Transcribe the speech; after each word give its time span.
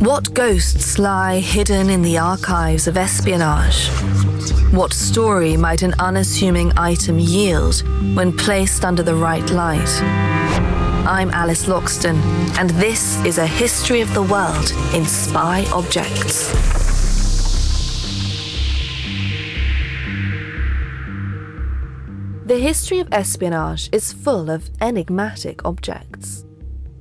What 0.00 0.32
ghosts 0.32 0.98
lie 0.98 1.40
hidden 1.40 1.90
in 1.90 2.00
the 2.00 2.16
archives 2.16 2.88
of 2.88 2.96
espionage? 2.96 3.88
What 4.72 4.94
story 4.94 5.58
might 5.58 5.82
an 5.82 5.92
unassuming 5.98 6.72
item 6.78 7.18
yield 7.18 7.82
when 8.16 8.34
placed 8.34 8.82
under 8.82 9.02
the 9.02 9.14
right 9.14 9.46
light? 9.50 9.90
I'm 11.06 11.28
Alice 11.32 11.66
Loxton, 11.66 12.16
and 12.56 12.70
this 12.70 13.22
is 13.26 13.36
a 13.36 13.46
history 13.46 14.00
of 14.00 14.14
the 14.14 14.22
world 14.22 14.72
in 14.94 15.04
spy 15.04 15.66
objects. 15.70 16.50
The 22.46 22.58
history 22.58 23.00
of 23.00 23.08
espionage 23.12 23.90
is 23.92 24.14
full 24.14 24.48
of 24.48 24.70
enigmatic 24.80 25.62
objects. 25.66 26.46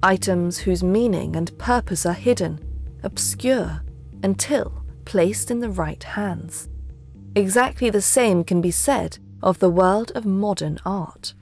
Items 0.04 0.58
whose 0.58 0.84
meaning 0.84 1.38
and 1.38 1.58
purpose 1.58 2.06
are 2.06 2.12
hidden, 2.12 2.60
obscure, 3.04 3.82
until 4.24 4.84
placed 5.06 5.50
in 5.52 5.60
the 5.60 5.70
right 5.70 6.04
hands. 6.04 6.70
Exactly 7.36 7.90
the 7.90 8.02
same 8.02 8.44
can 8.44 8.62
be 8.62 8.72
said 8.72 9.18
of 9.42 9.60
the 9.60 9.70
world 9.70 10.12
of 10.16 10.26
modern 10.26 10.78
art. 10.86 11.34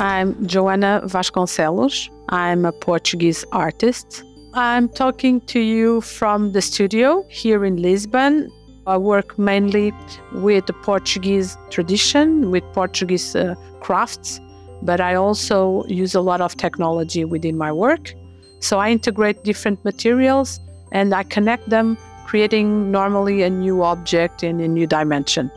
I'm 0.00 0.34
Joana 0.46 1.02
Vasconcelos. 1.04 2.08
I'm 2.28 2.64
a 2.64 2.72
Portuguese 2.72 3.44
artist. 3.52 4.22
I'm 4.54 4.88
talking 4.88 5.40
to 5.42 5.60
you 5.60 6.00
from 6.00 6.52
the 6.52 6.62
studio 6.62 7.24
here 7.28 7.64
in 7.64 7.76
Lisbon. 7.82 8.50
I 8.86 8.96
work 8.96 9.38
mainly 9.38 9.92
with 10.32 10.66
the 10.66 10.72
Portuguese 10.72 11.58
tradition, 11.70 12.50
with 12.50 12.64
Portuguese 12.72 13.36
uh, 13.36 13.54
crafts, 13.80 14.40
but 14.82 15.00
I 15.00 15.14
also 15.14 15.84
use 15.86 16.14
a 16.14 16.20
lot 16.20 16.40
of 16.40 16.56
technology 16.56 17.24
within 17.24 17.58
my 17.58 17.70
work. 17.70 18.14
So 18.60 18.78
I 18.78 18.90
integrate 18.90 19.44
different 19.44 19.84
materials 19.84 20.60
and 20.92 21.14
I 21.14 21.22
connect 21.22 21.68
them, 21.68 21.96
creating 22.26 22.90
normally 22.90 23.42
a 23.42 23.50
new 23.50 23.82
object 23.82 24.42
in 24.42 24.60
a 24.60 24.68
new 24.68 24.86
dimension. 24.86 25.50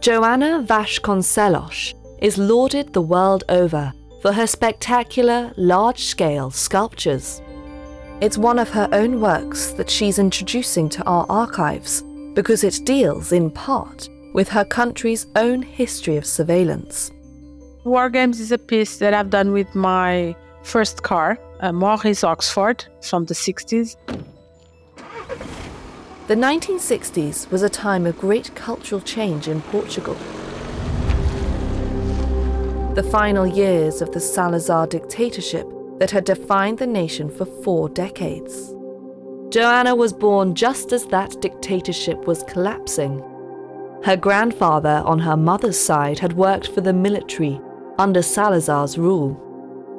Joana 0.00 0.66
Vasconcelos 0.66 1.94
is 2.20 2.38
lauded 2.38 2.92
the 2.92 3.02
world 3.02 3.44
over 3.48 3.92
for 4.22 4.32
her 4.32 4.46
spectacular, 4.46 5.52
large 5.56 6.04
scale 6.04 6.50
sculptures. 6.50 7.40
It's 8.20 8.38
one 8.38 8.58
of 8.58 8.70
her 8.70 8.88
own 8.92 9.20
works 9.20 9.72
that 9.72 9.90
she's 9.90 10.18
introducing 10.18 10.88
to 10.90 11.04
our 11.04 11.26
archives 11.28 12.02
because 12.34 12.64
it 12.64 12.80
deals, 12.84 13.32
in 13.32 13.50
part, 13.50 14.08
with 14.34 14.48
her 14.48 14.64
country's 14.64 15.26
own 15.36 15.62
history 15.62 16.16
of 16.16 16.26
surveillance. 16.26 17.10
War 17.84 18.10
Games 18.10 18.40
is 18.40 18.52
a 18.52 18.58
piece 18.58 18.98
that 18.98 19.14
I've 19.14 19.30
done 19.30 19.52
with 19.52 19.74
my 19.74 20.34
first 20.62 21.02
car, 21.02 21.38
Uh, 21.62 21.68
a 21.68 21.72
Morris 21.72 22.22
Oxford 22.22 22.84
from 23.02 23.24
the 23.24 23.34
60s. 23.34 23.96
The 26.26 26.34
1960s 26.34 27.50
was 27.50 27.62
a 27.62 27.68
time 27.68 28.06
of 28.06 28.18
great 28.18 28.54
cultural 28.54 29.00
change 29.00 29.48
in 29.48 29.62
Portugal. 29.62 30.14
The 32.94 33.08
final 33.10 33.46
years 33.46 34.02
of 34.02 34.12
the 34.12 34.20
Salazar 34.20 34.86
dictatorship 34.86 35.66
that 35.98 36.10
had 36.10 36.24
defined 36.24 36.78
the 36.78 36.86
nation 36.86 37.30
for 37.30 37.46
four 37.46 37.88
decades. 37.88 38.72
Joana 39.48 39.96
was 39.96 40.12
born 40.12 40.54
just 40.54 40.92
as 40.92 41.06
that 41.06 41.40
dictatorship 41.40 42.26
was 42.26 42.42
collapsing. 42.42 43.22
Her 44.04 44.16
grandfather 44.16 45.02
on 45.06 45.18
her 45.20 45.36
mother's 45.36 45.78
side 45.78 46.18
had 46.18 46.34
worked 46.34 46.68
for 46.68 46.80
the 46.80 46.92
military 46.92 47.60
under 47.98 48.20
Salazar's 48.20 48.98
rule. 48.98 49.40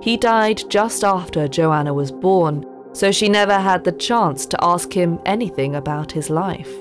He 0.02 0.18
died 0.18 0.62
just 0.70 1.04
after 1.04 1.48
Joana 1.48 1.94
was 1.94 2.12
born, 2.12 2.66
so 2.94 3.12
she 3.12 3.30
never 3.30 3.58
had 3.58 3.84
the 3.84 3.92
chance 3.92 4.46
to 4.48 4.64
ask 4.64 4.94
him 4.94 5.20
anything 5.26 5.76
about 5.76 6.12
his 6.12 6.30
life. 6.30 6.72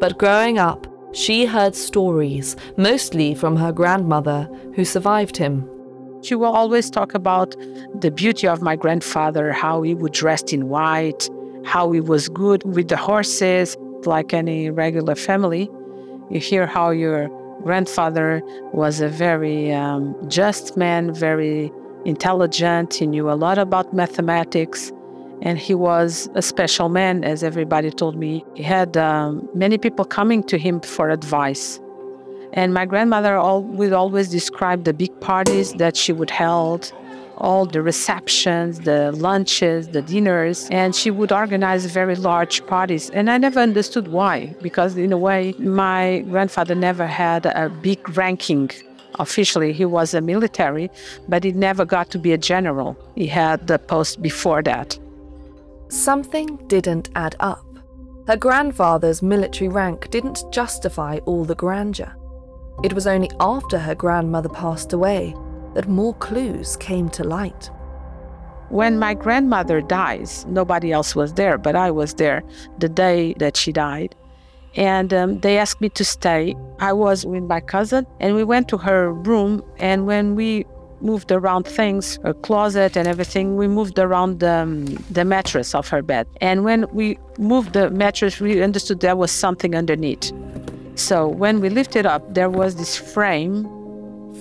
But 0.00 0.18
growing 0.18 0.58
up, 0.58 0.86
she 1.12 1.44
heard 1.44 1.74
stories, 1.74 2.56
mostly 2.76 3.34
from 3.34 3.56
her 3.56 3.72
grandmother, 3.72 4.48
who 4.74 4.84
survived 4.84 5.36
him. 5.36 5.68
She 6.22 6.34
will 6.34 6.52
always 6.52 6.90
talk 6.90 7.14
about 7.14 7.56
the 7.98 8.10
beauty 8.10 8.46
of 8.46 8.62
my 8.62 8.76
grandfather, 8.76 9.52
how 9.52 9.82
he 9.82 9.94
would 9.94 10.12
dress 10.12 10.42
in 10.52 10.68
white, 10.68 11.28
how 11.64 11.90
he 11.92 12.00
was 12.00 12.28
good 12.28 12.62
with 12.64 12.88
the 12.88 12.96
horses, 12.96 13.76
like 14.04 14.32
any 14.32 14.70
regular 14.70 15.14
family. 15.14 15.68
You 16.30 16.38
hear 16.38 16.66
how 16.66 16.90
your 16.90 17.28
grandfather 17.62 18.40
was 18.72 19.00
a 19.00 19.08
very 19.08 19.72
um, 19.72 20.14
just 20.28 20.76
man, 20.76 21.12
very 21.12 21.72
intelligent. 22.04 22.94
He 22.94 23.06
knew 23.06 23.30
a 23.30 23.34
lot 23.34 23.58
about 23.58 23.92
mathematics, 23.94 24.92
and 25.42 25.58
he 25.58 25.74
was 25.74 26.28
a 26.34 26.42
special 26.42 26.88
man, 26.88 27.24
as 27.24 27.42
everybody 27.42 27.90
told 27.90 28.16
me. 28.16 28.44
He 28.54 28.62
had 28.62 28.96
um, 28.96 29.48
many 29.54 29.78
people 29.78 30.04
coming 30.04 30.42
to 30.44 30.58
him 30.58 30.80
for 30.80 31.10
advice. 31.10 31.80
And 32.52 32.74
my 32.74 32.84
grandmother 32.84 33.36
all, 33.36 33.62
would 33.62 33.92
always 33.92 34.28
describe 34.28 34.84
the 34.84 34.92
big 34.92 35.18
parties 35.20 35.72
that 35.74 35.96
she 35.96 36.12
would 36.12 36.30
hold, 36.30 36.92
all 37.38 37.64
the 37.64 37.80
receptions, 37.80 38.80
the 38.80 39.12
lunches, 39.12 39.88
the 39.88 40.02
dinners, 40.02 40.68
and 40.70 40.94
she 40.94 41.10
would 41.10 41.32
organize 41.32 41.86
very 41.86 42.14
large 42.16 42.66
parties. 42.66 43.08
And 43.10 43.30
I 43.30 43.38
never 43.38 43.60
understood 43.60 44.08
why, 44.08 44.54
because 44.60 44.96
in 44.96 45.12
a 45.12 45.16
way, 45.16 45.54
my 45.58 46.20
grandfather 46.28 46.74
never 46.74 47.06
had 47.06 47.46
a 47.46 47.70
big 47.70 48.16
ranking 48.16 48.70
officially 49.18 49.72
he 49.72 49.84
was 49.84 50.14
a 50.14 50.20
military 50.20 50.90
but 51.28 51.44
he 51.44 51.52
never 51.52 51.84
got 51.84 52.10
to 52.10 52.18
be 52.18 52.32
a 52.32 52.38
general 52.38 52.96
he 53.14 53.26
had 53.26 53.66
the 53.66 53.78
post 53.78 54.22
before 54.22 54.62
that 54.62 54.98
Something 55.90 56.56
didn't 56.68 57.10
add 57.16 57.34
up. 57.40 57.66
Her 58.28 58.36
grandfather's 58.36 59.22
military 59.22 59.66
rank 59.66 60.08
didn't 60.10 60.44
justify 60.52 61.18
all 61.26 61.44
the 61.44 61.56
grandeur. 61.56 62.14
It 62.84 62.92
was 62.92 63.08
only 63.08 63.28
after 63.40 63.76
her 63.76 63.96
grandmother 63.96 64.48
passed 64.48 64.92
away 64.92 65.34
that 65.74 65.88
more 65.88 66.14
clues 66.14 66.76
came 66.76 67.08
to 67.10 67.24
light. 67.24 67.70
When 68.68 69.00
my 69.00 69.14
grandmother 69.14 69.80
dies, 69.80 70.46
nobody 70.46 70.92
else 70.92 71.16
was 71.16 71.34
there, 71.34 71.58
but 71.58 71.74
I 71.74 71.90
was 71.90 72.14
there 72.14 72.44
the 72.78 72.88
day 72.88 73.34
that 73.38 73.56
she 73.56 73.72
died. 73.72 74.14
And 74.76 75.12
um, 75.12 75.40
they 75.40 75.58
asked 75.58 75.80
me 75.80 75.88
to 75.90 76.04
stay. 76.04 76.54
I 76.78 76.92
was 76.92 77.26
with 77.26 77.44
my 77.44 77.60
cousin, 77.60 78.06
and 78.20 78.34
we 78.34 78.44
went 78.44 78.68
to 78.68 78.78
her 78.78 79.12
room. 79.12 79.64
And 79.78 80.06
when 80.06 80.36
we 80.36 80.64
moved 81.02 81.32
around 81.32 81.66
things, 81.66 82.18
her 82.22 82.34
closet 82.34 82.96
and 82.96 83.08
everything. 83.08 83.56
We 83.56 83.68
moved 83.68 83.98
around 83.98 84.40
the, 84.40 84.52
um, 84.52 84.84
the 85.10 85.24
mattress 85.24 85.74
of 85.74 85.88
her 85.88 86.02
bed. 86.02 86.26
And 86.40 86.64
when 86.64 86.86
we 86.92 87.18
moved 87.38 87.72
the 87.72 87.90
mattress, 87.90 88.40
we 88.40 88.62
understood 88.62 89.00
there 89.00 89.16
was 89.16 89.30
something 89.30 89.74
underneath. 89.74 90.32
So 90.94 91.28
when 91.28 91.60
we 91.60 91.70
lifted 91.70 92.06
up, 92.06 92.34
there 92.34 92.50
was 92.50 92.76
this 92.76 92.96
frame 92.96 93.64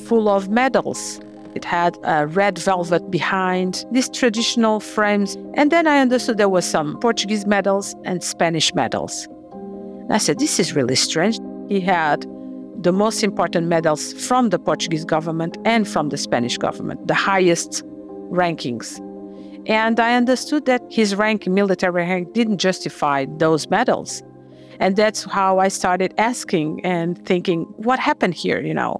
full 0.06 0.28
of 0.28 0.50
medals. 0.50 1.20
It 1.56 1.66
had 1.66 1.98
a 2.04 2.28
red 2.28 2.60
velvet 2.60 3.10
behind, 3.10 3.86
these 3.92 4.10
traditional 4.10 4.80
frames. 4.80 5.36
And 5.56 5.72
then 5.72 5.88
I 5.88 6.00
understood 6.00 6.38
there 6.38 6.50
was 6.50 6.66
some 6.66 7.00
Portuguese 7.00 7.46
medals 7.46 7.96
and 8.06 8.24
Spanish 8.24 8.74
medals. 8.74 9.28
And 10.10 10.16
I 10.16 10.18
said, 10.18 10.40
this 10.40 10.60
is 10.60 10.76
really 10.76 10.96
strange. 10.96 11.38
He 11.68 11.80
had 11.80 12.26
the 12.82 12.92
most 12.92 13.24
important 13.24 13.68
medals 13.68 14.14
from 14.14 14.50
the 14.50 14.58
Portuguese 14.58 15.06
government 15.06 15.56
and 15.66 15.88
from 15.88 16.10
the 16.10 16.18
Spanish 16.18 16.58
government, 16.58 17.08
the 17.08 17.14
highest 17.14 17.84
rankings. 18.32 19.00
And 19.68 20.00
I 20.00 20.16
understood 20.16 20.66
that 20.66 20.82
his 20.90 21.14
rank, 21.14 21.46
military 21.46 22.06
rank, 22.06 22.34
didn't 22.34 22.58
justify 22.58 23.28
those 23.38 23.70
medals. 23.70 24.24
And 24.80 24.96
that's 24.96 25.26
how 25.26 25.60
I 25.60 25.68
started 25.68 26.16
asking 26.18 26.84
and 26.84 27.24
thinking, 27.24 27.66
what 27.78 28.00
happened 28.00 28.34
here, 28.34 28.60
you 28.62 28.74
know? 28.74 29.00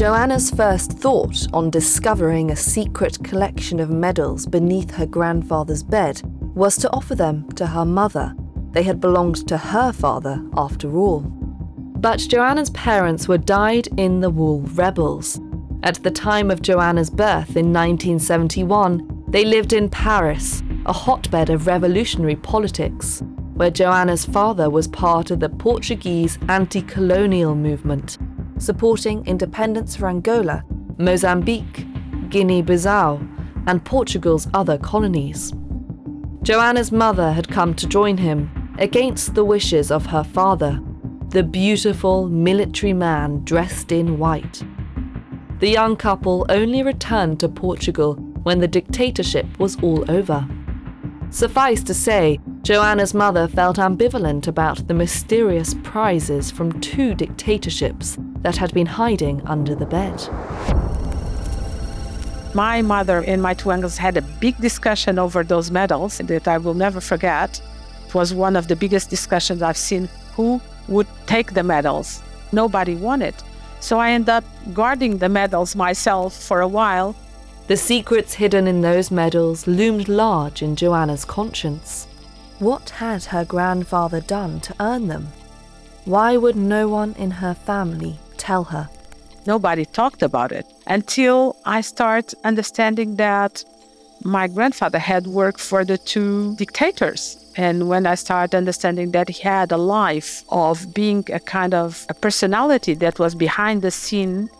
Joana's 0.00 0.50
first 0.50 0.92
thought 0.92 1.46
on 1.52 1.68
discovering 1.68 2.50
a 2.50 2.56
secret 2.56 3.22
collection 3.22 3.78
of 3.78 3.90
medals 3.90 4.46
beneath 4.46 4.92
her 4.92 5.04
grandfather's 5.04 5.82
bed 5.82 6.22
was 6.54 6.78
to 6.78 6.90
offer 6.90 7.14
them 7.14 7.50
to 7.52 7.66
her 7.66 7.84
mother. 7.84 8.34
They 8.72 8.82
had 8.82 8.98
belonged 8.98 9.46
to 9.48 9.58
her 9.58 9.92
father, 9.92 10.42
after 10.56 10.96
all. 10.96 11.20
But 11.20 12.20
Joana's 12.20 12.70
parents 12.70 13.28
were 13.28 13.36
dyed 13.36 13.88
in 13.98 14.20
the 14.20 14.30
wool 14.30 14.62
rebels. 14.74 15.38
At 15.82 16.02
the 16.02 16.10
time 16.10 16.50
of 16.50 16.62
Joana's 16.62 17.10
birth 17.10 17.56
in 17.56 17.70
1971, 17.70 19.24
they 19.28 19.44
lived 19.44 19.74
in 19.74 19.90
Paris, 19.90 20.62
a 20.86 20.94
hotbed 20.94 21.50
of 21.50 21.66
revolutionary 21.66 22.36
politics, 22.36 23.22
where 23.60 23.70
Joana's 23.70 24.24
father 24.24 24.70
was 24.70 24.88
part 24.88 25.30
of 25.30 25.40
the 25.40 25.50
Portuguese 25.50 26.38
anti 26.48 26.80
colonial 26.80 27.54
movement 27.54 28.16
supporting 28.56 29.22
independence 29.26 29.94
for 29.94 30.08
Angola, 30.08 30.64
Mozambique, 30.96 31.84
Guinea 32.30 32.62
Bissau, 32.62 33.20
and 33.66 33.84
Portugal's 33.84 34.48
other 34.54 34.78
colonies. 34.78 35.52
Joana's 36.42 36.90
mother 36.90 37.32
had 37.32 37.50
come 37.50 37.74
to 37.74 37.86
join 37.86 38.16
him 38.16 38.50
against 38.78 39.34
the 39.34 39.44
wishes 39.44 39.90
of 39.90 40.06
her 40.06 40.24
father, 40.24 40.80
the 41.28 41.42
beautiful 41.42 42.30
military 42.30 42.94
man 42.94 43.44
dressed 43.44 43.92
in 43.92 44.18
white. 44.18 44.62
The 45.58 45.68
young 45.68 45.96
couple 45.96 46.46
only 46.48 46.82
returned 46.82 47.40
to 47.40 47.48
Portugal 47.50 48.14
when 48.42 48.60
the 48.60 48.68
dictatorship 48.68 49.58
was 49.58 49.76
all 49.82 50.10
over. 50.10 50.48
Suffice 51.30 51.84
to 51.84 51.94
say, 51.94 52.40
Joana's 52.62 53.14
mother 53.14 53.46
felt 53.46 53.76
ambivalent 53.76 54.48
about 54.48 54.88
the 54.88 54.94
mysterious 54.94 55.74
prizes 55.84 56.50
from 56.50 56.80
two 56.80 57.14
dictatorships 57.14 58.18
that 58.42 58.56
had 58.56 58.74
been 58.74 58.86
hiding 58.86 59.40
under 59.46 59.76
the 59.76 59.86
bed. 59.86 60.20
My 62.52 62.82
mother 62.82 63.22
and 63.28 63.40
my 63.40 63.54
two 63.54 63.70
uncles 63.70 63.96
had 63.96 64.16
a 64.16 64.22
big 64.40 64.56
discussion 64.58 65.20
over 65.20 65.44
those 65.44 65.70
medals 65.70 66.18
that 66.18 66.48
I 66.48 66.58
will 66.58 66.74
never 66.74 67.00
forget. 67.00 67.62
It 68.08 68.14
was 68.14 68.34
one 68.34 68.56
of 68.56 68.66
the 68.66 68.74
biggest 68.74 69.08
discussions 69.08 69.62
I've 69.62 69.76
seen 69.76 70.08
who 70.34 70.60
would 70.88 71.06
take 71.26 71.52
the 71.54 71.62
medals. 71.62 72.22
Nobody 72.50 72.96
wanted. 72.96 73.36
So 73.78 74.00
I 74.00 74.10
ended 74.10 74.30
up 74.30 74.44
guarding 74.74 75.18
the 75.18 75.28
medals 75.28 75.76
myself 75.76 76.34
for 76.34 76.60
a 76.60 76.66
while. 76.68 77.14
The 77.70 77.76
secrets 77.76 78.34
hidden 78.34 78.66
in 78.66 78.80
those 78.80 79.12
medals 79.12 79.68
loomed 79.68 80.08
large 80.08 80.60
in 80.60 80.74
Joana's 80.74 81.24
conscience. 81.24 82.08
What 82.58 82.90
had 82.90 83.22
her 83.26 83.44
grandfather 83.44 84.20
done 84.20 84.58
to 84.62 84.74
earn 84.80 85.06
them? 85.06 85.28
Why 86.04 86.36
would 86.36 86.56
no 86.56 86.88
one 86.88 87.14
in 87.16 87.30
her 87.30 87.54
family 87.54 88.18
tell 88.38 88.64
her. 88.64 88.88
Nobody 89.46 89.84
talked 89.84 90.22
about 90.22 90.50
it 90.50 90.66
until 90.88 91.54
I 91.64 91.80
start 91.82 92.34
understanding 92.42 93.14
that 93.16 93.64
my 94.24 94.48
grandfather 94.48 94.98
had 94.98 95.28
worked 95.28 95.60
for 95.60 95.84
the 95.84 95.96
two 95.96 96.56
dictators. 96.56 97.20
And 97.56 97.88
when 97.88 98.04
I 98.04 98.16
started 98.16 98.56
understanding 98.56 99.12
that 99.12 99.28
he 99.28 99.42
had 99.44 99.70
a 99.70 99.76
life 100.00 100.42
of 100.48 100.92
being 100.92 101.24
a 101.32 101.38
kind 101.38 101.72
of 101.72 102.04
a 102.08 102.14
personality 102.14 102.94
that 102.94 103.20
was 103.20 103.36
behind 103.36 103.82
the 103.82 103.92
scene, 103.92 104.50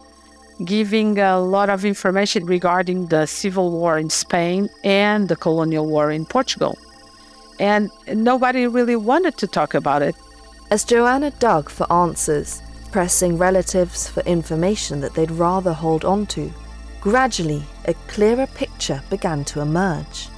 giving 0.64 1.18
a 1.18 1.40
lot 1.40 1.70
of 1.70 1.84
information 1.84 2.44
regarding 2.44 3.06
the 3.06 3.26
civil 3.26 3.70
war 3.70 3.98
in 3.98 4.10
Spain 4.10 4.68
and 4.84 5.28
the 5.28 5.36
colonial 5.36 5.86
war 5.86 6.10
in 6.10 6.26
Portugal. 6.26 6.78
And 7.58 7.90
nobody 8.08 8.66
really 8.66 8.96
wanted 8.96 9.36
to 9.38 9.46
talk 9.46 9.74
about 9.74 10.02
it. 10.02 10.14
As 10.70 10.84
Joana 10.84 11.36
dug 11.38 11.68
for 11.68 11.90
answers, 11.92 12.62
pressing 12.92 13.38
relatives 13.38 14.08
for 14.08 14.20
information 14.20 15.00
that 15.00 15.14
they'd 15.14 15.30
rather 15.30 15.72
hold 15.72 16.04
on 16.04 16.26
to, 16.26 16.52
gradually 17.00 17.62
a 17.86 17.94
clearer 18.08 18.46
picture 18.46 19.02
began 19.10 19.44
to 19.44 19.60
emerge. 19.60 20.28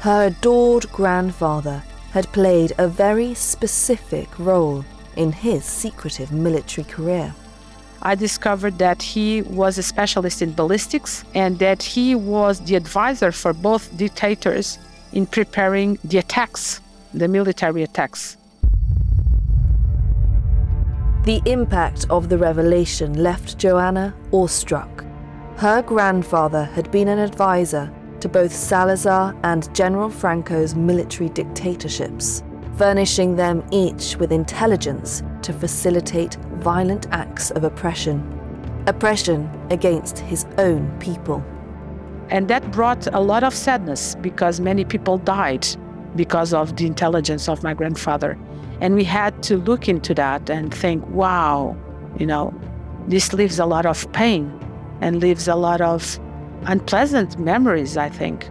Her 0.00 0.26
adored 0.26 0.90
grandfather 0.92 1.82
had 2.12 2.32
played 2.32 2.72
a 2.78 2.88
very 2.88 3.34
specific 3.34 4.38
role 4.38 4.84
in 5.16 5.32
his 5.32 5.64
secretive 5.64 6.32
military 6.32 6.84
career. 6.84 7.34
I 8.02 8.14
discovered 8.14 8.78
that 8.78 9.02
he 9.02 9.42
was 9.42 9.78
a 9.78 9.82
specialist 9.82 10.42
in 10.42 10.52
ballistics 10.52 11.24
and 11.34 11.58
that 11.58 11.82
he 11.82 12.14
was 12.14 12.60
the 12.60 12.76
advisor 12.76 13.32
for 13.32 13.52
both 13.52 13.96
dictators 13.96 14.78
in 15.12 15.26
preparing 15.26 15.98
the 16.04 16.18
attacks, 16.18 16.80
the 17.14 17.28
military 17.28 17.82
attacks. 17.82 18.36
The 21.24 21.42
impact 21.44 22.06
of 22.08 22.28
the 22.28 22.38
revelation 22.38 23.14
left 23.14 23.58
Joana 23.58 24.14
awestruck. 24.30 25.04
Her 25.56 25.82
grandfather 25.82 26.64
had 26.64 26.90
been 26.92 27.08
an 27.08 27.18
advisor 27.18 27.92
to 28.20 28.28
both 28.28 28.52
Salazar 28.52 29.34
and 29.42 29.74
General 29.74 30.10
Franco's 30.10 30.74
military 30.74 31.28
dictatorships, 31.30 32.42
furnishing 32.76 33.36
them 33.36 33.64
each 33.72 34.16
with 34.16 34.32
intelligence 34.32 35.22
to 35.42 35.52
facilitate 35.52 36.36
violent 36.66 37.06
acts 37.12 37.52
of 37.52 37.62
oppression. 37.62 38.18
Oppression 38.88 39.48
against 39.70 40.18
his 40.18 40.44
own 40.58 40.90
people. 40.98 41.40
And 42.28 42.48
that 42.48 42.72
brought 42.72 43.06
a 43.14 43.20
lot 43.20 43.44
of 43.44 43.54
sadness 43.54 44.16
because 44.16 44.58
many 44.58 44.84
people 44.84 45.18
died 45.18 45.64
because 46.16 46.52
of 46.52 46.74
the 46.74 46.84
intelligence 46.84 47.48
of 47.48 47.62
my 47.62 47.72
grandfather. 47.72 48.36
And 48.80 48.96
we 48.96 49.04
had 49.04 49.44
to 49.44 49.58
look 49.58 49.88
into 49.88 50.12
that 50.14 50.50
and 50.50 50.74
think, 50.74 51.06
wow, 51.06 51.76
you 52.18 52.26
know, 52.26 52.52
this 53.06 53.32
leaves 53.32 53.60
a 53.60 53.66
lot 53.66 53.86
of 53.86 54.10
pain 54.12 54.50
and 55.00 55.20
leaves 55.20 55.46
a 55.46 55.54
lot 55.54 55.80
of 55.80 56.18
unpleasant 56.64 57.38
memories, 57.38 57.96
I 57.96 58.08
think. 58.08 58.50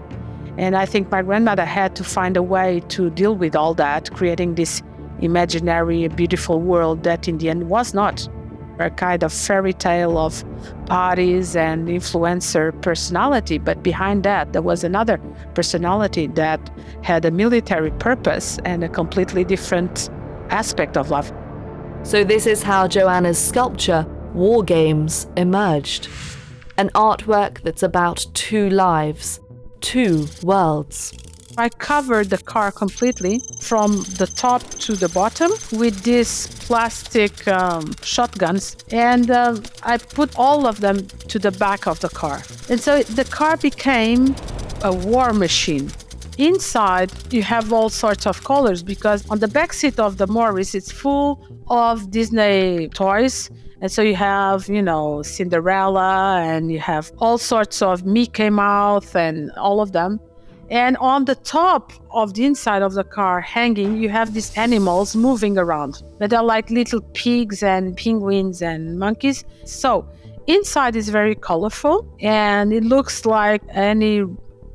And 0.57 0.77
I 0.77 0.85
think 0.85 1.11
my 1.11 1.21
grandmother 1.21 1.65
had 1.65 1.97
to 1.97 2.05
find 2.05 2.37
a 2.37 2.43
way 2.43 2.79
to 2.95 3.09
deal 3.09 3.35
with 3.35 3.57
all 3.57 3.73
that, 3.73 4.13
creating 4.13 4.55
this 4.55 4.81
imaginary, 5.21 6.07
beautiful 6.07 6.59
world 6.59 7.03
that 7.03 7.27
in 7.27 7.37
the 7.37 7.49
end 7.49 7.69
was 7.69 7.93
not 7.93 8.27
a 8.79 8.89
kind 8.89 9.23
of 9.23 9.31
fairy 9.31 9.73
tale 9.73 10.17
of 10.17 10.43
parties 10.85 11.55
and 11.55 11.87
influencer 11.87 12.79
personality. 12.81 13.57
But 13.57 13.83
behind 13.83 14.23
that, 14.23 14.53
there 14.53 14.61
was 14.61 14.83
another 14.83 15.17
personality 15.53 16.27
that 16.27 16.69
had 17.01 17.25
a 17.25 17.31
military 17.31 17.91
purpose 17.91 18.59
and 18.65 18.83
a 18.83 18.89
completely 18.89 19.43
different 19.43 20.09
aspect 20.49 20.97
of 20.97 21.09
love. 21.09 21.31
So, 22.03 22.23
this 22.23 22.45
is 22.45 22.61
how 22.61 22.87
Joana's 22.87 23.39
sculpture, 23.39 24.05
War 24.33 24.63
Games, 24.63 25.27
emerged. 25.37 26.07
An 26.77 26.89
artwork 26.89 27.61
that's 27.61 27.83
about 27.83 28.25
two 28.33 28.69
lives, 28.69 29.39
two 29.79 30.27
worlds. 30.43 31.13
I 31.57 31.69
covered 31.69 32.29
the 32.29 32.37
car 32.37 32.69
completely 32.71 33.41
from 33.61 34.03
the 34.17 34.27
top 34.27 34.61
to 34.85 34.93
the 34.93 35.07
bottom 35.09 35.51
with 35.71 36.03
these 36.03 36.47
plastic 36.65 37.47
um, 37.47 37.93
shotguns, 38.01 38.75
and 38.91 39.31
uh, 39.31 39.61
I 39.83 39.97
put 39.97 40.37
all 40.37 40.67
of 40.67 40.81
them 40.81 41.07
to 41.29 41.39
the 41.39 41.51
back 41.51 41.87
of 41.87 42.01
the 42.01 42.09
car. 42.09 42.41
And 42.69 42.79
so 42.79 43.03
the 43.03 43.23
car 43.23 43.55
became 43.55 44.35
a 44.83 44.91
war 44.93 45.31
machine. 45.31 45.91
Inside, 46.37 47.11
you 47.31 47.41
have 47.43 47.71
all 47.71 47.89
sorts 47.89 48.27
of 48.27 48.43
colors 48.43 48.83
because 48.83 49.25
on 49.29 49.39
the 49.39 49.47
back 49.47 49.71
seat 49.71 49.97
of 49.97 50.17
the 50.17 50.27
Morris, 50.27 50.75
it's 50.75 50.91
full 50.91 51.41
of 51.69 52.11
Disney 52.11 52.89
toys. 52.89 53.49
And 53.79 53.89
so 53.89 54.01
you 54.01 54.15
have, 54.15 54.67
you 54.67 54.81
know, 54.81 55.21
Cinderella 55.21 56.41
and 56.41 56.69
you 56.69 56.79
have 56.79 57.11
all 57.19 57.37
sorts 57.37 57.81
of 57.81 58.05
Mickey 58.05 58.49
Mouse 58.49 59.15
and 59.15 59.51
all 59.51 59.79
of 59.79 59.93
them. 59.93 60.19
And 60.69 60.97
on 60.97 61.25
the 61.25 61.35
top 61.35 61.93
of 62.11 62.33
the 62.33 62.45
inside 62.45 62.81
of 62.81 62.93
the 62.93 63.03
car, 63.03 63.39
hanging, 63.39 63.97
you 63.97 64.09
have 64.09 64.33
these 64.33 64.55
animals 64.57 65.15
moving 65.15 65.57
around 65.57 66.01
that 66.19 66.33
are 66.33 66.43
like 66.43 66.69
little 66.69 67.01
pigs 67.13 67.61
and 67.61 67.95
penguins 67.95 68.61
and 68.61 68.97
monkeys. 68.97 69.43
So 69.65 70.07
inside 70.47 70.95
is 70.95 71.09
very 71.09 71.35
colorful 71.35 72.07
and 72.19 72.73
it 72.73 72.83
looks 72.83 73.25
like 73.25 73.61
any 73.69 74.23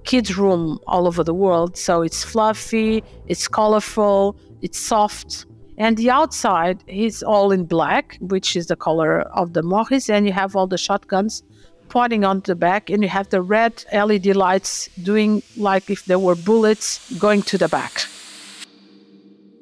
kids' 0.04 0.36
room 0.38 0.78
all 0.86 1.06
over 1.06 1.24
the 1.24 1.34
world. 1.34 1.76
So 1.76 2.02
it's 2.02 2.22
fluffy, 2.22 3.02
it's 3.26 3.48
colorful, 3.48 4.36
it's 4.62 4.78
soft. 4.78 5.46
And 5.76 5.96
the 5.96 6.10
outside 6.10 6.84
is 6.86 7.22
all 7.22 7.50
in 7.52 7.64
black, 7.64 8.16
which 8.20 8.54
is 8.54 8.66
the 8.66 8.76
color 8.76 9.22
of 9.22 9.54
the 9.54 9.62
Morris, 9.62 10.10
and 10.10 10.26
you 10.26 10.32
have 10.32 10.54
all 10.54 10.66
the 10.66 10.76
shotguns 10.76 11.42
pointing 11.90 12.24
on 12.24 12.40
the 12.40 12.54
back, 12.54 12.88
and 12.88 13.02
you 13.02 13.08
have 13.08 13.28
the 13.28 13.42
red 13.42 13.84
LED 13.92 14.26
lights 14.34 14.88
doing 15.02 15.42
like 15.56 15.90
if 15.90 16.06
there 16.06 16.18
were 16.18 16.36
bullets 16.36 17.12
going 17.18 17.42
to 17.42 17.58
the 17.58 17.68
back. 17.68 18.06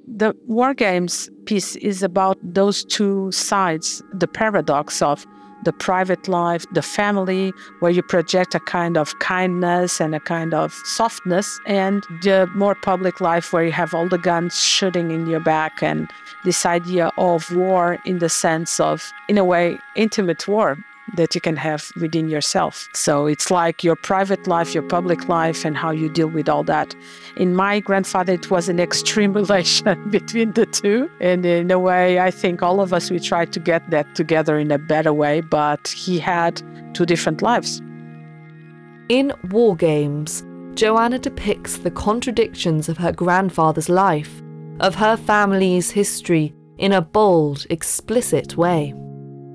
The 0.06 0.34
War 0.46 0.74
Games 0.74 1.28
piece 1.46 1.76
is 1.76 2.02
about 2.02 2.38
those 2.42 2.84
two 2.84 3.30
sides 3.32 4.02
the 4.12 4.28
paradox 4.28 5.02
of 5.02 5.26
the 5.64 5.72
private 5.72 6.28
life, 6.28 6.64
the 6.72 6.82
family, 6.82 7.52
where 7.80 7.90
you 7.90 8.02
project 8.02 8.54
a 8.54 8.60
kind 8.60 8.96
of 8.96 9.18
kindness 9.18 10.00
and 10.00 10.14
a 10.14 10.20
kind 10.20 10.54
of 10.54 10.72
softness, 10.84 11.58
and 11.66 12.04
the 12.22 12.48
more 12.54 12.76
public 12.76 13.20
life, 13.20 13.52
where 13.52 13.64
you 13.64 13.72
have 13.72 13.92
all 13.92 14.08
the 14.08 14.18
guns 14.18 14.60
shooting 14.60 15.10
in 15.10 15.26
your 15.26 15.40
back, 15.40 15.82
and 15.82 16.08
this 16.44 16.64
idea 16.64 17.10
of 17.18 17.50
war 17.56 17.98
in 18.04 18.20
the 18.20 18.28
sense 18.28 18.78
of, 18.78 19.12
in 19.28 19.36
a 19.36 19.44
way, 19.44 19.78
intimate 19.96 20.46
war 20.46 20.78
that 21.16 21.34
you 21.34 21.40
can 21.40 21.56
have 21.56 21.90
within 22.00 22.28
yourself. 22.28 22.88
So 22.92 23.26
it's 23.26 23.50
like 23.50 23.82
your 23.82 23.96
private 23.96 24.46
life, 24.46 24.74
your 24.74 24.82
public 24.82 25.28
life, 25.28 25.64
and 25.64 25.76
how 25.76 25.90
you 25.90 26.08
deal 26.08 26.28
with 26.28 26.48
all 26.48 26.64
that. 26.64 26.94
In 27.36 27.54
my 27.54 27.80
grandfather, 27.80 28.34
it 28.34 28.50
was 28.50 28.68
an 28.68 28.80
extreme 28.88 29.32
relation 29.32 30.10
between 30.10 30.52
the 30.52 30.66
two. 30.66 31.10
And 31.20 31.44
in 31.44 31.70
a 31.70 31.78
way, 31.78 32.20
I 32.20 32.30
think 32.30 32.62
all 32.62 32.80
of 32.80 32.92
us, 32.92 33.10
we 33.10 33.18
try 33.18 33.44
to 33.46 33.60
get 33.60 33.88
that 33.90 34.14
together 34.14 34.58
in 34.58 34.70
a 34.70 34.78
better 34.78 35.12
way, 35.12 35.40
but 35.40 35.88
he 35.88 36.18
had 36.18 36.62
two 36.94 37.06
different 37.06 37.42
lives. 37.42 37.80
In 39.08 39.32
War 39.50 39.74
Games, 39.74 40.42
Joana 40.74 41.20
depicts 41.20 41.78
the 41.78 41.90
contradictions 41.90 42.88
of 42.88 42.98
her 42.98 43.10
grandfather's 43.10 43.88
life, 43.88 44.42
of 44.80 44.94
her 44.94 45.16
family's 45.16 45.90
history, 45.90 46.54
in 46.76 46.92
a 46.92 47.00
bold, 47.00 47.66
explicit 47.70 48.56
way. 48.56 48.94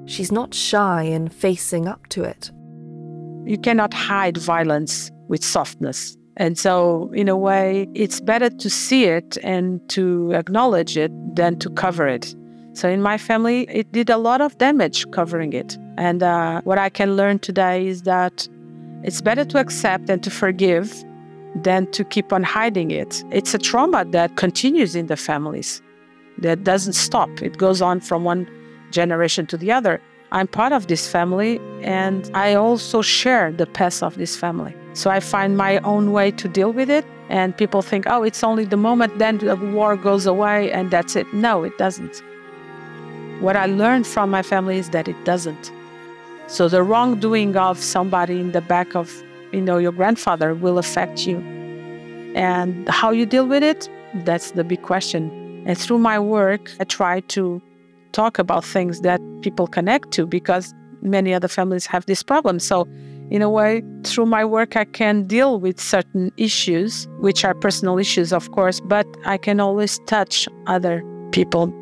She's 0.05 0.31
not 0.31 0.53
shy 0.53 1.03
in 1.03 1.29
facing 1.29 1.87
up 1.87 2.07
to 2.09 2.23
it. 2.23 2.51
You 3.45 3.57
cannot 3.57 3.93
hide 3.93 4.37
violence 4.37 5.11
with 5.27 5.43
softness. 5.43 6.17
And 6.37 6.57
so, 6.57 7.11
in 7.13 7.29
a 7.29 7.37
way, 7.37 7.87
it's 7.93 8.19
better 8.19 8.49
to 8.49 8.69
see 8.69 9.05
it 9.05 9.37
and 9.43 9.87
to 9.89 10.33
acknowledge 10.33 10.97
it 10.97 11.11
than 11.35 11.59
to 11.59 11.69
cover 11.69 12.07
it. 12.07 12.35
So, 12.73 12.89
in 12.89 13.01
my 13.01 13.17
family, 13.17 13.67
it 13.69 13.91
did 13.91 14.09
a 14.09 14.17
lot 14.17 14.41
of 14.41 14.57
damage 14.57 15.09
covering 15.11 15.53
it. 15.53 15.77
And 15.97 16.23
uh, 16.23 16.61
what 16.61 16.79
I 16.79 16.89
can 16.89 17.15
learn 17.15 17.37
today 17.37 17.85
is 17.85 18.01
that 18.03 18.47
it's 19.03 19.21
better 19.21 19.45
to 19.45 19.59
accept 19.59 20.09
and 20.09 20.23
to 20.23 20.31
forgive 20.31 21.03
than 21.55 21.91
to 21.91 22.03
keep 22.03 22.33
on 22.33 22.41
hiding 22.41 22.89
it. 22.89 23.23
It's 23.29 23.53
a 23.53 23.59
trauma 23.59 24.05
that 24.05 24.37
continues 24.37 24.95
in 24.95 25.05
the 25.07 25.17
families, 25.17 25.81
that 26.39 26.63
doesn't 26.63 26.93
stop. 26.93 27.29
It 27.43 27.57
goes 27.57 27.81
on 27.81 27.99
from 27.99 28.23
one 28.23 28.47
generation 28.93 29.45
to 29.47 29.57
the 29.57 29.71
other. 29.71 29.99
I'm 30.31 30.47
part 30.47 30.71
of 30.71 30.87
this 30.87 31.07
family 31.07 31.59
and 31.81 32.29
I 32.33 32.53
also 32.53 33.01
share 33.01 33.51
the 33.51 33.67
past 33.67 34.01
of 34.01 34.15
this 34.17 34.35
family. 34.35 34.73
So 34.93 35.11
I 35.11 35.19
find 35.19 35.57
my 35.57 35.77
own 35.79 36.11
way 36.11 36.31
to 36.31 36.47
deal 36.47 36.71
with 36.71 36.89
it. 36.89 37.05
And 37.29 37.55
people 37.57 37.81
think, 37.81 38.05
oh, 38.07 38.23
it's 38.23 38.43
only 38.43 38.65
the 38.65 38.77
moment, 38.77 39.17
then 39.17 39.37
the 39.39 39.55
war 39.55 39.95
goes 39.95 40.25
away 40.25 40.71
and 40.71 40.91
that's 40.91 41.15
it. 41.15 41.31
No, 41.33 41.63
it 41.63 41.77
doesn't. 41.77 42.21
What 43.39 43.55
I 43.55 43.65
learned 43.65 44.05
from 44.05 44.29
my 44.29 44.43
family 44.43 44.77
is 44.77 44.89
that 44.91 45.07
it 45.07 45.25
doesn't. 45.25 45.71
So 46.47 46.67
the 46.67 46.83
wrongdoing 46.83 47.55
of 47.55 47.79
somebody 47.79 48.39
in 48.39 48.51
the 48.51 48.61
back 48.61 48.95
of, 48.95 49.23
you 49.51 49.61
know, 49.61 49.77
your 49.77 49.91
grandfather 49.91 50.53
will 50.53 50.77
affect 50.77 51.25
you. 51.25 51.37
And 52.35 52.87
how 52.89 53.11
you 53.11 53.25
deal 53.25 53.47
with 53.47 53.63
it, 53.63 53.89
that's 54.25 54.51
the 54.51 54.63
big 54.63 54.81
question. 54.81 55.63
And 55.65 55.77
through 55.77 55.99
my 55.99 56.19
work, 56.19 56.71
I 56.79 56.83
try 56.83 57.21
to 57.35 57.61
talk 58.13 58.39
about 58.39 58.63
things 58.63 59.01
that 59.01 59.19
people 59.41 59.67
connect 59.67 60.11
to 60.11 60.25
because 60.25 60.73
many 61.01 61.33
other 61.33 61.47
families 61.47 61.85
have 61.85 62.05
this 62.05 62.23
problem. 62.23 62.59
So, 62.59 62.87
in 63.29 63.41
a 63.41 63.49
way, 63.49 63.81
through 64.03 64.27
my 64.27 64.45
work, 64.45 64.75
I 64.75 64.85
can 64.85 65.25
deal 65.25 65.59
with 65.59 65.79
certain 65.79 66.31
issues, 66.37 67.07
which 67.19 67.43
are 67.43 67.53
personal 67.53 67.97
issues, 67.97 68.31
of 68.31 68.51
course, 68.51 68.79
but 68.79 69.07
I 69.25 69.37
can 69.37 69.59
always 69.59 69.99
touch 70.05 70.47
other 70.67 71.03
people. 71.31 71.73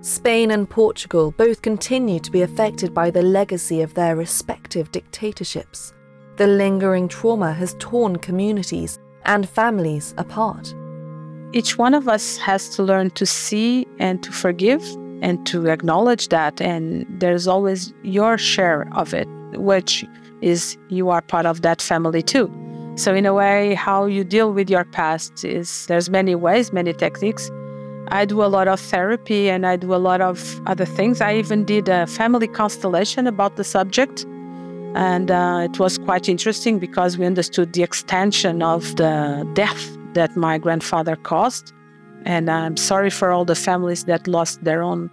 Spain 0.00 0.50
and 0.50 0.68
Portugal 0.68 1.32
both 1.36 1.62
continue 1.62 2.20
to 2.20 2.30
be 2.30 2.42
affected 2.42 2.92
by 2.92 3.10
the 3.10 3.22
legacy 3.22 3.80
of 3.80 3.94
their 3.94 4.16
respective 4.16 4.90
dictatorships. 4.92 5.92
The 6.36 6.46
lingering 6.46 7.08
trauma 7.08 7.52
has 7.52 7.76
torn 7.78 8.16
communities 8.16 8.98
and 9.24 9.48
families 9.48 10.14
apart. 10.18 10.74
Each 11.52 11.78
one 11.78 11.94
of 11.94 12.08
us 12.08 12.36
has 12.38 12.68
to 12.76 12.82
learn 12.82 13.10
to 13.10 13.26
see 13.26 13.86
and 13.98 14.22
to 14.22 14.32
forgive 14.32 14.82
and 15.22 15.44
to 15.46 15.68
acknowledge 15.68 16.28
that. 16.28 16.60
And 16.60 17.06
there's 17.08 17.46
always 17.46 17.92
your 18.02 18.38
share 18.38 18.88
of 18.92 19.14
it, 19.14 19.28
which 19.54 20.04
is 20.42 20.76
you 20.88 21.10
are 21.10 21.22
part 21.22 21.46
of 21.46 21.62
that 21.62 21.80
family 21.80 22.22
too. 22.22 22.50
So 22.96 23.14
in 23.14 23.26
a 23.26 23.34
way, 23.34 23.74
how 23.74 24.06
you 24.06 24.24
deal 24.24 24.52
with 24.52 24.70
your 24.70 24.84
past 24.84 25.44
is 25.44 25.86
there's 25.86 26.08
many 26.08 26.34
ways, 26.34 26.72
many 26.72 26.94
techniques. 26.94 27.50
I 28.08 28.24
do 28.24 28.42
a 28.42 28.46
lot 28.46 28.68
of 28.68 28.80
therapy 28.80 29.50
and 29.50 29.66
I 29.66 29.76
do 29.76 29.94
a 29.94 29.96
lot 29.96 30.20
of 30.20 30.60
other 30.66 30.86
things. 30.86 31.20
I 31.20 31.36
even 31.36 31.64
did 31.64 31.88
a 31.88 32.06
family 32.06 32.46
constellation 32.46 33.26
about 33.26 33.56
the 33.56 33.64
subject. 33.64 34.24
And 34.94 35.30
uh, 35.30 35.68
it 35.70 35.78
was 35.78 35.98
quite 35.98 36.26
interesting 36.26 36.78
because 36.78 37.18
we 37.18 37.26
understood 37.26 37.74
the 37.74 37.82
extension 37.82 38.62
of 38.62 38.96
the 38.96 39.46
death 39.52 39.94
that 40.14 40.34
my 40.36 40.56
grandfather 40.56 41.16
caused. 41.16 41.74
And 42.26 42.50
I'm 42.50 42.76
sorry 42.76 43.08
for 43.08 43.30
all 43.30 43.44
the 43.44 43.54
families 43.54 44.04
that 44.04 44.26
lost 44.26 44.64
their 44.64 44.82
own 44.82 45.10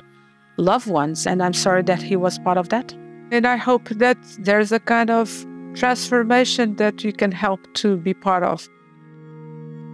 loved 0.58 0.88
ones. 0.88 1.28
And 1.28 1.44
I'm 1.44 1.54
sorry 1.54 1.84
that 1.84 2.02
he 2.02 2.16
was 2.16 2.40
part 2.40 2.58
of 2.58 2.70
that. 2.70 2.92
And 3.32 3.46
I 3.46 3.56
hope 3.56 3.90
that 3.90 4.18
there's 4.40 4.72
a 4.72 4.80
kind 4.80 5.12
of 5.12 5.46
transformation 5.76 6.76
that 6.78 7.04
you 7.04 7.14
can 7.14 7.32
help 7.32 7.62
to 7.76 7.98
be 7.98 8.14
part 8.16 8.44
of. 8.44 8.68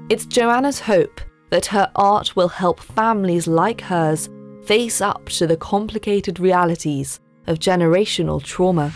It's 0.10 0.26
Joana's 0.26 0.80
hope 0.80 1.22
that 1.52 1.68
her 1.68 1.92
art 1.96 2.36
will 2.36 2.48
help 2.48 2.80
families 2.80 3.48
like 3.48 3.82
hers 3.82 4.30
face 4.66 5.02
up 5.02 5.26
to 5.30 5.46
the 5.46 5.58
complicated 5.58 6.40
realities 6.40 7.20
of 7.48 7.60
generational 7.60 8.42
trauma. 8.42 8.94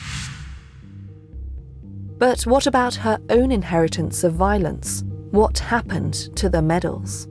But 2.18 2.44
what 2.44 2.68
about 2.68 2.96
her 2.96 3.20
own 3.30 3.52
inheritance 3.52 4.24
of 4.24 4.34
violence? 4.34 5.04
What 5.32 5.60
happened 5.60 6.30
to 6.38 6.48
the 6.48 6.62
medals? 6.62 7.28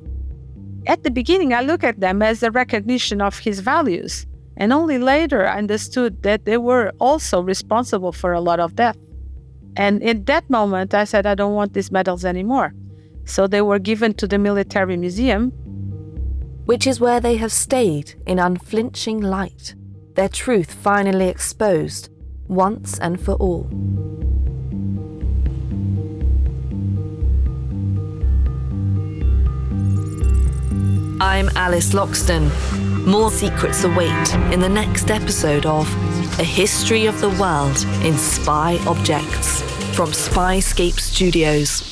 At 0.87 1.05
the 1.05 1.11
beginning, 1.11 1.55
I 1.55 1.63
looked 1.63 1.85
at 1.85 2.01
them 2.01 2.23
as 2.23 2.43
a 2.43 2.51
recognition 2.51 3.21
of 3.21 3.39
his 3.39 3.61
values. 3.61 4.27
And 4.57 4.73
only 4.73 4.99
later 4.99 5.47
I 5.47 5.59
understood 5.59 6.23
that 6.25 6.45
they 6.45 6.59
were 6.59 6.93
also 6.99 7.41
responsible 7.41 8.13
for 8.13 8.33
a 8.33 8.41
lot 8.41 8.61
of 8.61 8.77
death. 8.77 8.99
And 9.77 10.03
in 10.03 10.25
that 10.25 10.49
moment, 10.51 10.93
I 10.93 11.05
said, 11.05 11.25
I 11.25 11.35
don't 11.35 11.55
want 11.55 11.73
these 11.73 11.91
medals 11.91 12.25
anymore. 12.25 12.75
So 13.25 13.47
they 13.47 13.63
were 13.63 13.79
given 13.79 14.15
to 14.15 14.27
the 14.27 14.39
military 14.39 14.97
museum. 14.97 15.53
Which 16.67 16.87
is 16.87 17.01
where 17.01 17.21
they 17.21 17.37
have 17.37 17.53
stayed 17.53 18.15
in 18.27 18.39
unflinching 18.39 19.21
light, 19.21 19.75
their 20.15 20.29
truth 20.29 20.73
finally 20.73 21.29
exposed, 21.29 22.11
once 22.47 22.99
and 22.99 23.21
for 23.21 23.35
all. 23.35 23.69
I'm 31.33 31.49
Alice 31.57 31.95
Loxton. 31.95 32.51
More 33.07 33.31
secrets 33.31 33.85
await 33.85 34.35
in 34.53 34.61
the 34.61 34.69
next 34.69 35.11
episode 35.11 35.65
of 35.65 35.89
A 36.39 36.45
History 36.45 37.07
of 37.07 37.19
the 37.23 37.31
World 37.31 37.75
in 38.05 38.19
Spy 38.19 38.77
Objects 38.87 39.63
from 39.97 40.11
Spyscape 40.11 41.01
Studios. 41.01 41.89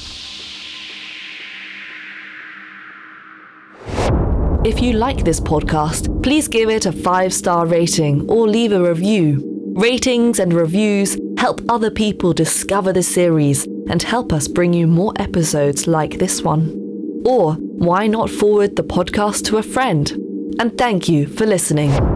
If 4.62 4.82
you 4.82 4.92
like 4.92 5.24
this 5.24 5.40
podcast, 5.40 6.22
please 6.22 6.46
give 6.46 6.68
it 6.68 6.84
a 6.84 6.92
five 6.92 7.32
star 7.32 7.64
rating 7.64 8.28
or 8.28 8.46
leave 8.46 8.72
a 8.72 8.82
review. 8.90 9.42
Ratings 9.74 10.38
and 10.38 10.52
reviews 10.52 11.16
help 11.38 11.62
other 11.70 11.90
people 11.90 12.34
discover 12.34 12.92
the 12.92 13.02
series 13.02 13.64
and 13.88 14.02
help 14.02 14.34
us 14.34 14.48
bring 14.48 14.74
you 14.74 14.86
more 14.86 15.14
episodes 15.16 15.86
like 15.86 16.18
this 16.18 16.42
one. 16.42 16.79
Or 17.24 17.54
why 17.54 18.06
not 18.06 18.30
forward 18.30 18.76
the 18.76 18.84
podcast 18.84 19.44
to 19.46 19.58
a 19.58 19.62
friend? 19.62 20.10
And 20.58 20.76
thank 20.76 21.08
you 21.08 21.26
for 21.26 21.46
listening. 21.46 22.09